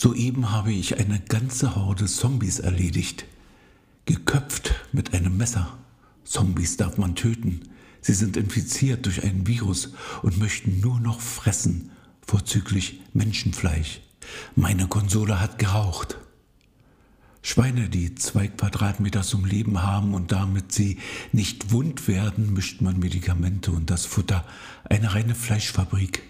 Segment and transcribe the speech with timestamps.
[0.00, 3.24] Soeben habe ich eine ganze Horde Zombies erledigt.
[4.04, 5.76] Geköpft mit einem Messer.
[6.22, 7.62] Zombies darf man töten.
[8.00, 11.90] Sie sind infiziert durch ein Virus und möchten nur noch fressen,
[12.24, 14.00] vorzüglich Menschenfleisch.
[14.54, 16.16] Meine Konsole hat geraucht.
[17.42, 20.98] Schweine, die zwei Quadratmeter zum Leben haben und damit sie
[21.32, 24.44] nicht wund werden, mischt man Medikamente und das Futter.
[24.84, 26.22] Eine reine Fleischfabrik.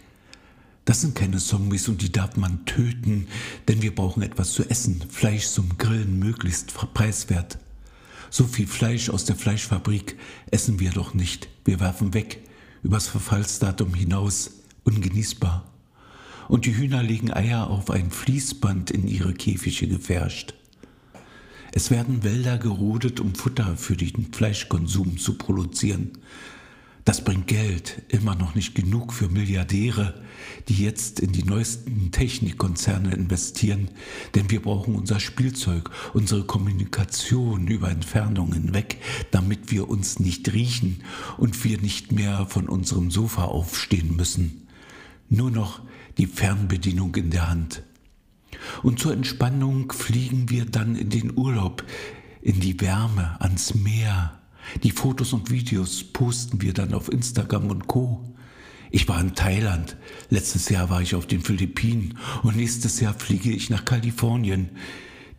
[0.89, 3.27] Das sind keine Zombies und die darf man töten,
[3.69, 5.05] denn wir brauchen etwas zu essen.
[5.11, 7.59] Fleisch zum Grillen möglichst preiswert.
[8.31, 10.17] So viel Fleisch aus der Fleischfabrik
[10.51, 11.51] essen wir doch nicht.
[11.67, 12.41] Wir werfen weg,
[12.83, 15.71] übers Verfallsdatum hinaus, ungenießbar.
[16.49, 20.55] Und die Hühner legen Eier auf ein Fließband in ihre Käfige gefärscht.
[21.71, 26.13] Es werden Wälder gerodet, um Futter für den Fleischkonsum zu produzieren.
[27.09, 30.23] Das bringt Geld, immer noch nicht genug für Milliardäre,
[30.69, 33.89] die jetzt in die neuesten Technikkonzerne investieren,
[34.35, 38.99] denn wir brauchen unser Spielzeug, unsere Kommunikation über Entfernungen hinweg,
[39.31, 41.03] damit wir uns nicht riechen
[41.39, 44.69] und wir nicht mehr von unserem Sofa aufstehen müssen.
[45.31, 45.81] Nur noch
[46.19, 47.85] die Fernbedienung in der Hand.
[48.83, 51.85] Und zur Entspannung fliegen wir dann in den Urlaub,
[52.43, 54.38] in die Wärme, ans Meer,
[54.83, 58.25] die Fotos und Videos posten wir dann auf Instagram und Co.
[58.91, 59.97] Ich war in Thailand,
[60.31, 64.71] letztes Jahr war ich auf den Philippinen und nächstes Jahr fliege ich nach Kalifornien.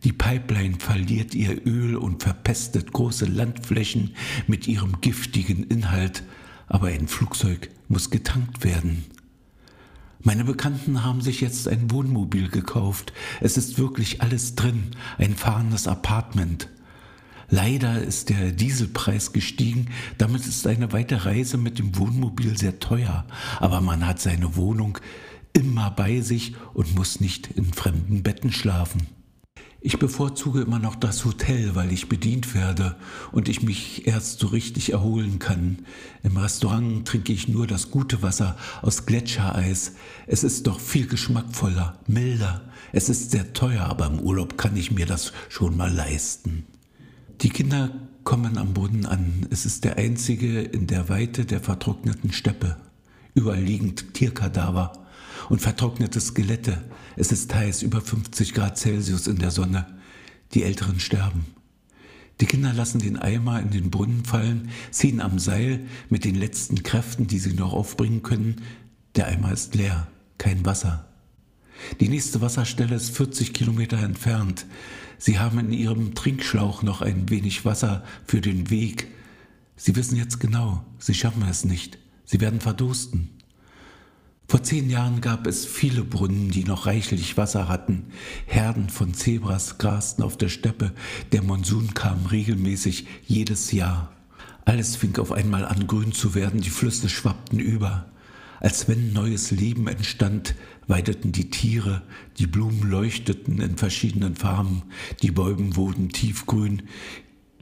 [0.04, 4.14] Die Pipeline verliert ihr Öl und verpestet große Landflächen
[4.46, 6.22] mit ihrem giftigen Inhalt,
[6.68, 9.04] aber ein Flugzeug muss getankt werden.
[10.22, 13.12] Meine Bekannten haben sich jetzt ein Wohnmobil gekauft.
[13.40, 16.68] Es ist wirklich alles drin, ein fahrendes Apartment.
[17.50, 23.26] Leider ist der Dieselpreis gestiegen, damit ist eine weite Reise mit dem Wohnmobil sehr teuer,
[23.58, 24.98] aber man hat seine Wohnung
[25.52, 29.08] immer bei sich und muss nicht in fremden Betten schlafen.
[29.82, 32.96] Ich bevorzuge immer noch das Hotel, weil ich bedient werde
[33.32, 35.86] und ich mich erst so richtig erholen kann.
[36.22, 39.94] Im Restaurant trinke ich nur das gute Wasser aus Gletschereis.
[40.26, 42.60] Es ist doch viel geschmackvoller, milder.
[42.92, 46.66] Es ist sehr teuer, aber im Urlaub kann ich mir das schon mal leisten.
[47.42, 47.90] Die Kinder
[48.22, 49.46] kommen am Boden an.
[49.50, 52.76] Es ist der einzige in der Weite der vertrockneten Steppe.
[53.32, 54.92] Überall liegen Tierkadaver
[55.48, 56.84] und vertrocknete Skelette.
[57.16, 59.86] Es ist heiß, über 50 Grad Celsius in der Sonne.
[60.52, 61.46] Die Älteren sterben.
[62.42, 66.82] Die Kinder lassen den Eimer in den Brunnen fallen, ziehen am Seil mit den letzten
[66.82, 68.56] Kräften, die sie noch aufbringen können.
[69.16, 71.09] Der Eimer ist leer, kein Wasser.
[72.00, 74.66] Die nächste Wasserstelle ist 40 Kilometer entfernt.
[75.18, 79.08] Sie haben in Ihrem Trinkschlauch noch ein wenig Wasser für den Weg.
[79.76, 81.98] Sie wissen jetzt genau, Sie schaffen es nicht.
[82.24, 83.30] Sie werden verdursten.
[84.50, 88.06] Vor zehn Jahren gab es viele Brunnen, die noch reichlich Wasser hatten.
[88.46, 90.92] Herden von Zebras grasten auf der Steppe.
[91.30, 94.12] Der Monsun kam regelmäßig jedes Jahr.
[94.64, 98.10] Alles fing auf einmal an grün zu werden, die Flüsse schwappten über.
[98.60, 100.54] Als wenn neues Leben entstand,
[100.86, 102.02] weideten die Tiere,
[102.38, 104.82] die Blumen leuchteten in verschiedenen Farben,
[105.22, 106.82] die Bäume wurden tiefgrün,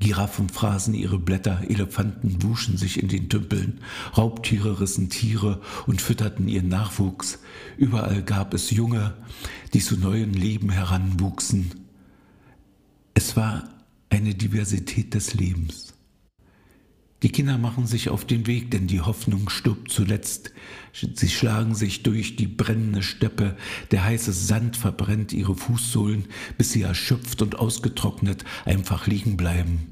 [0.00, 3.80] Giraffen fraßen ihre Blätter, Elefanten wuschen sich in den Tümpeln,
[4.16, 7.40] Raubtiere rissen Tiere und fütterten ihren Nachwuchs.
[7.76, 9.14] Überall gab es Junge,
[9.74, 11.72] die zu neuen Leben heranwuchsen.
[13.14, 13.68] Es war
[14.08, 15.97] eine Diversität des Lebens.
[17.22, 20.52] Die Kinder machen sich auf den Weg, denn die Hoffnung stirbt zuletzt.
[20.92, 23.56] Sie schlagen sich durch die brennende Steppe,
[23.90, 29.88] der heiße Sand verbrennt ihre Fußsohlen, bis sie erschöpft und ausgetrocknet einfach liegen bleiben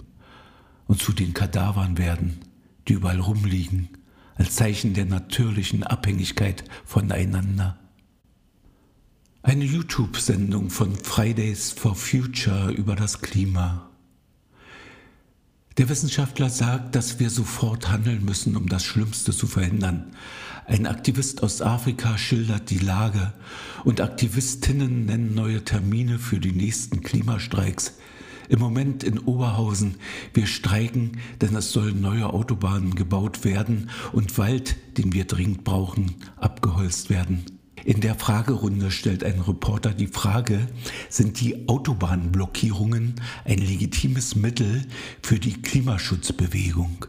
[0.86, 2.38] und zu den Kadavern werden,
[2.88, 3.88] die überall rumliegen,
[4.36, 7.78] als Zeichen der natürlichen Abhängigkeit voneinander.
[9.42, 13.85] Eine YouTube-Sendung von Fridays for Future über das Klima.
[15.78, 20.06] Der Wissenschaftler sagt, dass wir sofort handeln müssen, um das Schlimmste zu verhindern.
[20.64, 23.34] Ein Aktivist aus Afrika schildert die Lage
[23.84, 27.92] und Aktivistinnen nennen neue Termine für die nächsten Klimastreiks.
[28.48, 29.96] Im Moment in Oberhausen.
[30.32, 36.14] Wir streiken, denn es sollen neue Autobahnen gebaut werden und Wald, den wir dringend brauchen,
[36.36, 37.55] abgeholzt werden.
[37.86, 40.66] In der Fragerunde stellt ein Reporter die Frage,
[41.08, 44.82] sind die Autobahnblockierungen ein legitimes Mittel
[45.22, 47.06] für die Klimaschutzbewegung?